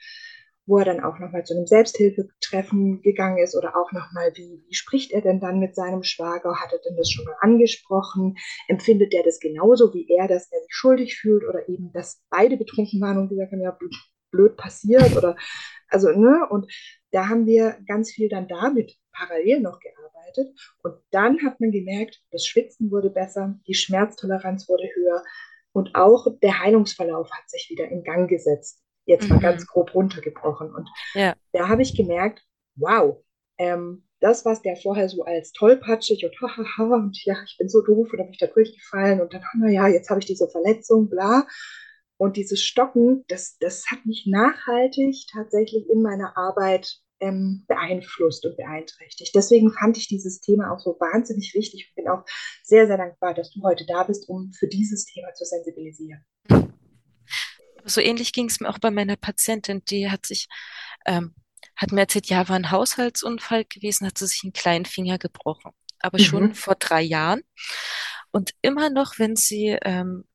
[0.71, 4.73] wo er dann auch nochmal zu einem Selbsthilfetreffen gegangen ist oder auch nochmal, wie, wie
[4.73, 6.55] spricht er denn dann mit seinem Schwager?
[6.55, 8.37] Hat er denn das schon mal angesprochen?
[8.67, 12.57] Empfindet er das genauso wie er, dass er sich schuldig fühlt oder eben, dass beide
[12.57, 13.77] betrunken waren und gesagt haben, ja,
[14.31, 15.35] blöd passiert oder
[15.89, 16.47] also, ne?
[16.49, 16.71] Und
[17.11, 20.59] da haben wir ganz viel dann damit parallel noch gearbeitet gearbeitet.
[20.83, 25.23] Und dann hat man gemerkt, das Schwitzen wurde besser, die Schmerztoleranz wurde höher
[25.73, 28.81] und auch der Heilungsverlauf hat sich wieder in Gang gesetzt.
[29.05, 29.41] Jetzt mal mhm.
[29.41, 30.73] ganz grob runtergebrochen.
[30.73, 31.33] Und ja.
[31.53, 32.43] da habe ich gemerkt,
[32.75, 33.23] wow,
[33.57, 37.81] ähm, das, was der vorher so als tollpatschig und hahaha und ja, ich bin so
[37.81, 41.47] doof oder bin ich da durchgefallen und dann, naja, jetzt habe ich diese Verletzung, bla.
[42.17, 48.57] Und dieses Stocken, das, das hat mich nachhaltig tatsächlich in meiner Arbeit ähm, beeinflusst und
[48.57, 49.33] beeinträchtigt.
[49.33, 52.23] Deswegen fand ich dieses Thema auch so wahnsinnig wichtig und bin auch
[52.63, 56.23] sehr, sehr dankbar, dass du heute da bist, um für dieses Thema zu sensibilisieren.
[57.85, 60.47] So ähnlich ging es mir auch bei meiner Patientin, die hat sich,
[61.05, 61.35] ähm,
[61.75, 65.71] hat mir erzählt, ja, war ein Haushaltsunfall gewesen, hat sie sich einen kleinen Finger gebrochen,
[65.99, 66.23] aber mhm.
[66.23, 67.41] schon vor drei Jahren.
[68.31, 70.25] Und immer noch, wenn sie ähm,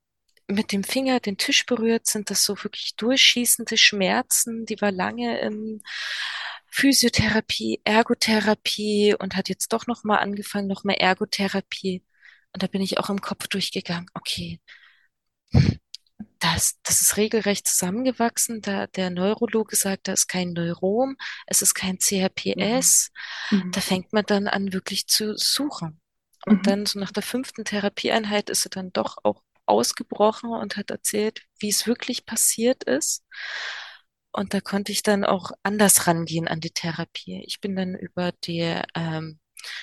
[0.48, 4.66] mit dem Finger den Tisch berührt, sind das so wirklich durchschießende Schmerzen.
[4.66, 5.82] Die war lange im
[6.68, 12.04] Physiotherapie, Ergotherapie und hat jetzt doch noch mal angefangen, noch mehr Ergotherapie.
[12.52, 14.08] Und da bin ich auch im Kopf durchgegangen.
[14.14, 14.60] Okay,
[16.56, 18.62] das, das ist regelrecht zusammengewachsen.
[18.62, 21.16] Da der Neurologe sagt, da ist kein Neurom,
[21.46, 23.10] es ist kein CHPS.
[23.50, 23.58] Mhm.
[23.58, 23.72] mhm.
[23.72, 26.00] Da fängt man dann an, wirklich zu suchen.
[26.46, 26.62] Und mhm.
[26.62, 31.42] dann so nach der fünften Therapieeinheit ist er dann doch auch ausgebrochen und hat erzählt,
[31.58, 33.22] wie es wirklich passiert ist.
[34.32, 37.42] Und da konnte ich dann auch anders rangehen an die Therapie.
[37.46, 39.40] Ich bin dann über die ähm,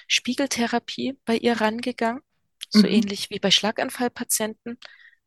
[0.07, 2.21] Spiegeltherapie bei ihr rangegangen,
[2.69, 2.85] so mhm.
[2.85, 4.79] ähnlich wie bei Schlaganfallpatienten,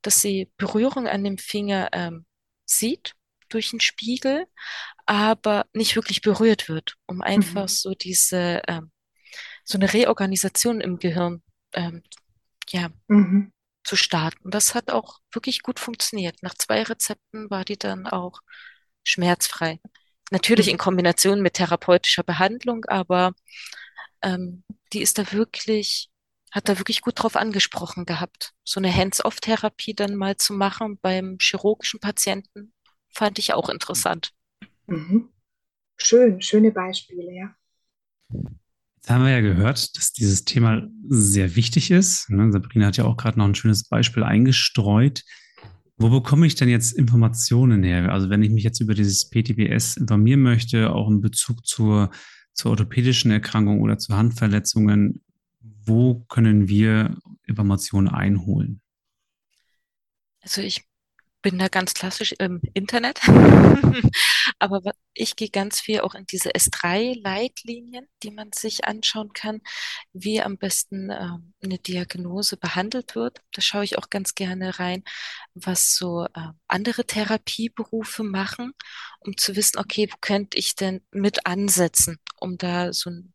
[0.06, 2.26] dass sie Berührung an dem Finger ähm,
[2.64, 3.14] sieht
[3.48, 4.46] durch einen Spiegel,
[5.04, 7.68] aber nicht wirklich berührt wird, um einfach mhm.
[7.68, 8.90] so diese ähm,
[9.64, 11.42] so eine Reorganisation im Gehirn
[11.72, 12.02] ähm,
[12.70, 13.52] ja, mhm.
[13.84, 14.50] zu starten.
[14.50, 16.42] Das hat auch wirklich gut funktioniert.
[16.42, 18.40] Nach zwei Rezepten war die dann auch
[19.02, 19.80] schmerzfrei.
[20.30, 20.78] Natürlich in mhm.
[20.80, 23.32] Kombination mit therapeutischer Behandlung, aber
[24.22, 26.10] ähm, die ist da wirklich,
[26.52, 28.52] hat da wirklich gut drauf angesprochen gehabt.
[28.64, 32.72] So eine Hands-off-Therapie dann mal zu machen beim chirurgischen Patienten,
[33.08, 34.32] fand ich auch interessant.
[34.86, 35.30] Mhm.
[35.96, 37.54] Schön, schöne Beispiele, ja.
[39.06, 42.28] Jetzt haben wir ja gehört, dass dieses Thema sehr wichtig ist.
[42.28, 45.22] Ne, Sabrina hat ja auch gerade noch ein schönes Beispiel eingestreut.
[45.96, 48.12] Wo bekomme ich denn jetzt Informationen her?
[48.12, 52.10] Also wenn ich mich jetzt über dieses PTBS informieren möchte, auch in Bezug zur,
[52.52, 55.22] zur orthopädischen Erkrankung oder zu Handverletzungen,
[55.86, 58.82] wo können wir Informationen einholen?
[60.40, 60.88] Also ich
[61.46, 63.20] bin da ganz klassisch im Internet.
[64.58, 64.82] Aber
[65.14, 69.60] ich gehe ganz viel auch in diese S3-Leitlinien, die man sich anschauen kann,
[70.12, 71.28] wie am besten äh,
[71.62, 73.42] eine Diagnose behandelt wird.
[73.52, 75.04] Da schaue ich auch ganz gerne rein,
[75.54, 78.72] was so äh, andere Therapieberufe machen,
[79.20, 83.32] um zu wissen, okay, wo könnte ich denn mit ansetzen, um da so, ein,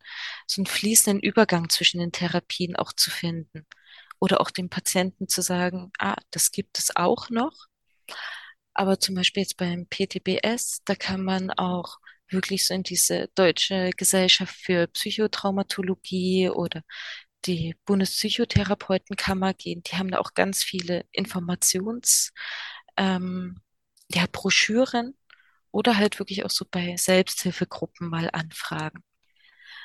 [0.47, 3.65] so einen fließenden Übergang zwischen den Therapien auch zu finden.
[4.19, 7.70] Oder auch dem Patienten zu sagen, ah, das gibt es auch noch
[8.73, 11.97] aber zum Beispiel jetzt beim PTBS, da kann man auch
[12.29, 16.81] wirklich so in diese Deutsche Gesellschaft für Psychotraumatologie oder
[17.45, 19.83] die Bundespsychotherapeutenkammer gehen.
[19.83, 22.31] Die haben da auch ganz viele Informations,
[22.97, 23.61] ähm,
[24.09, 25.15] ja, Broschüren
[25.71, 29.03] oder halt wirklich auch so bei Selbsthilfegruppen mal anfragen.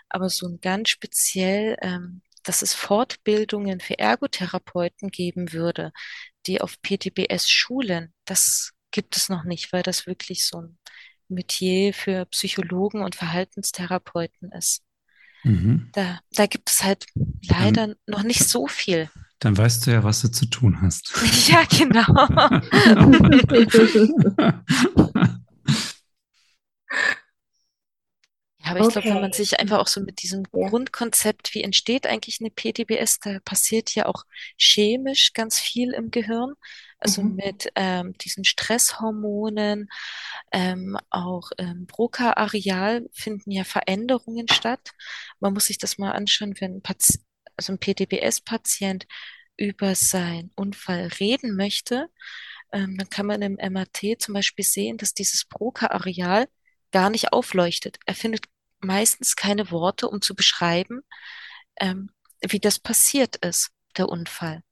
[0.08, 5.92] Aber so ein ganz speziell, ähm, dass es Fortbildungen für Ergotherapeuten geben würde,
[6.46, 10.78] die auf PTBS schulen, das gibt es noch nicht, weil das wirklich so ein
[11.28, 14.84] Metier für Psychologen und Verhaltenstherapeuten ist.
[15.42, 15.90] Mhm.
[15.92, 17.06] Da, da gibt es halt
[17.42, 19.10] leider dann, noch nicht so viel.
[19.40, 21.12] Dann weißt du ja, was du zu tun hast.
[21.48, 22.06] ja, genau.
[28.66, 30.68] Ja, aber ich glaube, wenn man sich einfach auch so mit diesem ja.
[30.68, 34.24] Grundkonzept, wie entsteht eigentlich eine PTBS, da passiert ja auch
[34.58, 36.54] chemisch ganz viel im Gehirn.
[36.98, 37.36] Also mhm.
[37.36, 39.88] mit ähm, diesen Stresshormonen,
[40.50, 44.90] ähm, auch im Broca-Areal finden ja Veränderungen statt.
[45.38, 47.20] Man muss sich das mal anschauen, wenn ein, Pati
[47.56, 49.06] also ein PTBS-Patient
[49.56, 52.08] über seinen Unfall reden möchte,
[52.72, 56.48] ähm, dann kann man im MRT zum Beispiel sehen, dass dieses Broca-Areal
[56.92, 57.98] gar nicht aufleuchtet.
[58.06, 58.46] Er findet
[58.80, 61.02] meistens keine Worte, um zu beschreiben,
[61.80, 62.10] ähm,
[62.42, 64.62] wie das passiert ist, der Unfall.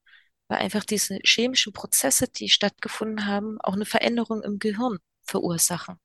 [0.48, 5.96] Weil einfach diese chemischen Prozesse, die stattgefunden haben, auch eine Veränderung im Gehirn verursachen.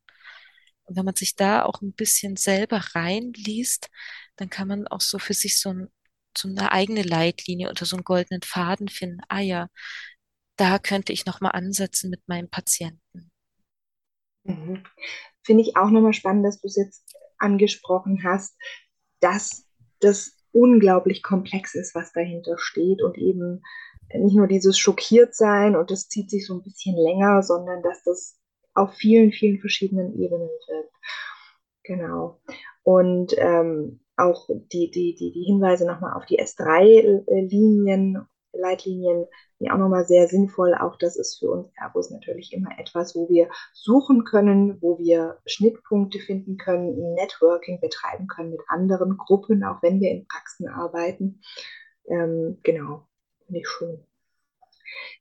[0.85, 3.89] Und wenn man sich da auch ein bisschen selber reinliest,
[4.37, 5.89] dann kann man auch so für sich so, ein,
[6.35, 9.21] so eine eigene Leitlinie oder so einen goldenen Faden finden.
[9.27, 9.67] Ah ja,
[10.55, 13.31] da könnte ich nochmal ansetzen mit meinem Patienten.
[14.43, 14.83] Mhm.
[15.43, 18.57] Finde ich auch nochmal spannend, dass du es jetzt angesprochen hast,
[19.19, 19.65] dass
[19.99, 23.61] das unglaublich komplex ist, was dahinter steht und eben
[24.13, 28.03] nicht nur dieses schockiert sein und das zieht sich so ein bisschen länger, sondern dass
[28.03, 28.39] das
[28.73, 30.93] auf vielen, vielen verschiedenen Ebenen wirkt.
[31.83, 32.39] Genau.
[32.83, 39.27] Und ähm, auch die, die, die, die Hinweise nochmal auf die S3-Linien Leitlinien
[39.59, 40.73] die auch nochmal sehr sinnvoll.
[40.73, 45.39] Auch das ist für uns Airbus natürlich immer etwas, wo wir suchen können, wo wir
[45.45, 51.41] Schnittpunkte finden können, Networking betreiben können mit anderen Gruppen, auch wenn wir in Praxen arbeiten.
[52.07, 53.07] Ähm, genau,
[53.45, 54.05] finde ich schön.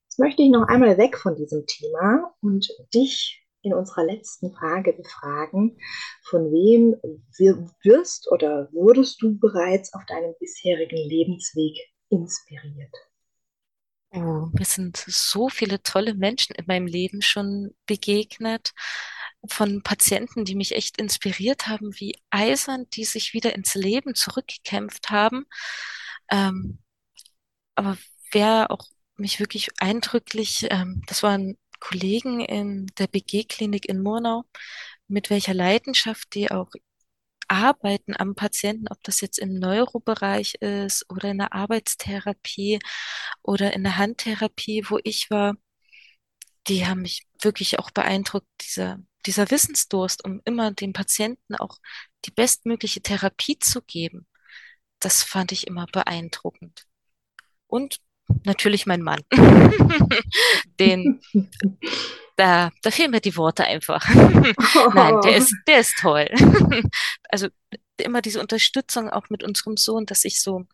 [0.05, 4.93] Jetzt möchte ich noch einmal weg von diesem Thema und dich in unserer letzten Frage
[4.93, 5.79] befragen,
[6.23, 6.95] von wem
[7.83, 11.77] wirst oder wurdest du bereits auf deinem bisherigen Lebensweg
[12.09, 13.08] inspiriert?
[14.11, 18.73] Oh, mir sind so viele tolle Menschen in meinem Leben schon begegnet,
[19.49, 25.11] von Patienten, die mich echt inspiriert haben, wie eisern die sich wieder ins Leben zurückgekämpft
[25.11, 25.47] haben.
[26.31, 26.79] Ähm,
[27.75, 27.97] aber
[28.33, 34.45] wer auch mich wirklich eindrücklich, ähm, das waren Kollegen in der BG-Klinik in Murnau,
[35.09, 36.71] mit welcher Leidenschaft die auch
[37.49, 42.79] Arbeiten am Patienten, ob das jetzt im Neurobereich ist oder in der Arbeitstherapie
[43.43, 45.55] oder in der Handtherapie, wo ich war,
[46.69, 51.79] die haben mich wirklich auch beeindruckt, dieser, dieser Wissensdurst, um immer dem Patienten auch
[52.25, 54.27] die bestmögliche Therapie zu geben.
[55.01, 56.87] Das fand ich immer beeindruckend.
[57.67, 58.01] Und
[58.45, 59.23] natürlich mein Mann.
[60.81, 61.21] Den
[62.39, 64.09] da, da fehlen mir die Worte einfach.
[64.95, 66.29] Nein, der ist, der ist toll.
[67.29, 67.49] also
[67.99, 70.65] immer diese Unterstützung auch mit unserem Sohn, dass ich so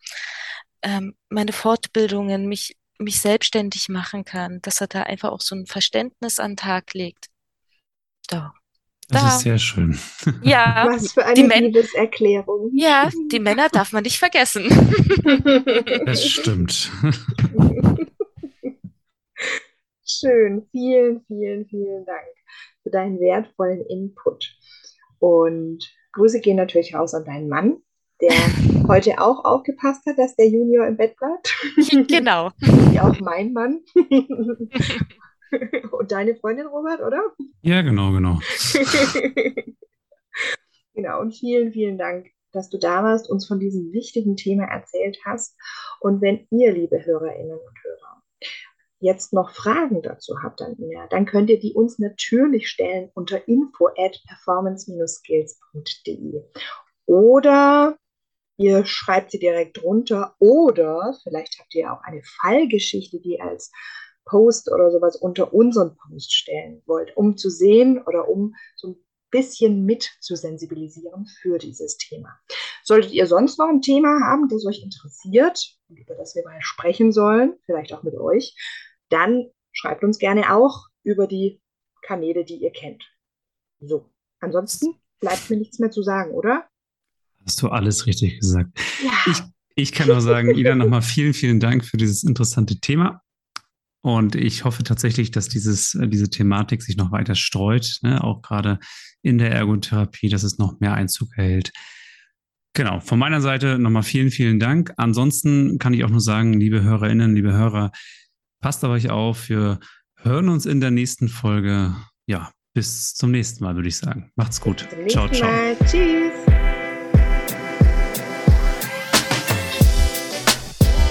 [0.83, 5.65] ähm, meine Fortbildungen, mich, mich selbstständig machen kann, dass er da einfach auch so ein
[5.65, 7.25] Verständnis an den Tag legt.
[8.27, 8.53] Da.
[9.07, 9.27] Das da.
[9.29, 9.99] ist sehr schön.
[10.41, 12.71] Ja, was für eine die Liebeserklärung.
[12.73, 14.67] Ja, die Männer darf man nicht vergessen.
[16.05, 16.91] Das stimmt.
[20.05, 20.67] Schön.
[20.71, 22.27] Vielen, vielen, vielen Dank
[22.83, 24.55] für deinen wertvollen Input.
[25.19, 25.79] Und
[26.13, 27.77] Grüße gehen natürlich raus an deinen Mann,
[28.21, 28.29] der
[28.87, 31.53] heute auch aufgepasst hat, dass der Junior im Bett bleibt.
[32.07, 32.51] Genau.
[32.59, 33.81] Wie auch mein Mann.
[35.91, 37.21] Und deine Freundin, Robert, oder?
[37.61, 38.39] Ja, genau, genau.
[40.93, 45.17] genau, und vielen, vielen Dank, dass du da warst, uns von diesem wichtigen Thema erzählt
[45.23, 45.55] hast.
[46.01, 48.14] Und wenn ihr, liebe Hörerinnen und Hörer,
[49.05, 53.47] jetzt noch Fragen dazu habt, dann, ja, dann könnt ihr die uns natürlich stellen unter
[53.47, 56.43] info at performance-skills.de.
[57.05, 57.97] Oder
[58.57, 63.71] ihr schreibt sie direkt runter oder vielleicht habt ihr auch eine Fallgeschichte, die ihr als
[64.25, 68.95] Post oder sowas unter unseren Post stellen wollt, um zu sehen oder um so ein
[69.29, 72.39] bisschen mit zu sensibilisieren für dieses Thema.
[72.83, 76.61] Solltet ihr sonst noch ein Thema haben, das euch interessiert und über das wir mal
[76.61, 78.55] sprechen sollen, vielleicht auch mit euch,
[79.09, 81.61] dann schreibt uns gerne auch über die
[82.01, 83.03] Kanäle, die ihr kennt.
[83.79, 86.67] So, ansonsten bleibt mir nichts mehr zu sagen, oder?
[87.45, 88.71] Hast du alles richtig gesagt.
[89.03, 89.11] Ja.
[89.27, 89.41] Ich,
[89.75, 93.21] ich kann nur sagen, Ida, nochmal vielen, vielen Dank für dieses interessante Thema.
[94.01, 98.23] Und ich hoffe tatsächlich, dass dieses, äh, diese Thematik sich noch weiter streut, ne?
[98.23, 98.79] auch gerade
[99.23, 101.71] in der Ergotherapie, dass es noch mehr Einzug erhält.
[102.73, 104.93] Genau, von meiner Seite nochmal vielen, vielen Dank.
[104.97, 107.91] Ansonsten kann ich auch nur sagen, liebe Hörerinnen, liebe Hörer,
[108.65, 109.47] passt auf euch auf.
[109.47, 109.77] Wir
[110.23, 111.95] hören uns in der nächsten Folge.
[112.25, 114.31] Ja, bis zum nächsten Mal, würde ich sagen.
[114.35, 114.87] Macht's gut.
[115.07, 115.51] Ciao, ciao.
[115.51, 115.77] Mal.
[115.85, 116.33] Tschüss.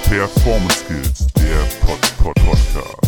[0.08, 3.03] Performance Skills, der Pod, Pod, Pod.